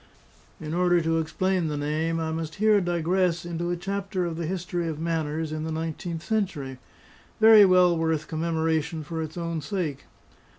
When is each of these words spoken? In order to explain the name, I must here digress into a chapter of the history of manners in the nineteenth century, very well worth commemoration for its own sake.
In 0.59 0.73
order 0.73 0.99
to 0.99 1.19
explain 1.19 1.67
the 1.67 1.77
name, 1.77 2.19
I 2.19 2.31
must 2.31 2.55
here 2.55 2.81
digress 2.81 3.45
into 3.45 3.69
a 3.69 3.77
chapter 3.77 4.25
of 4.25 4.35
the 4.35 4.47
history 4.47 4.87
of 4.87 4.97
manners 4.99 5.51
in 5.51 5.63
the 5.63 5.71
nineteenth 5.71 6.23
century, 6.25 6.79
very 7.39 7.65
well 7.65 7.95
worth 7.95 8.27
commemoration 8.27 9.03
for 9.03 9.21
its 9.21 9.37
own 9.37 9.61
sake. 9.61 10.05